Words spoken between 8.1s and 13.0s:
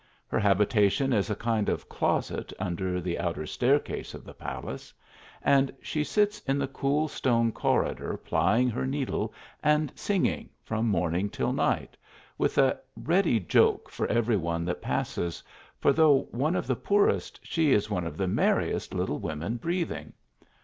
plying her needle and singing from morning till night, with a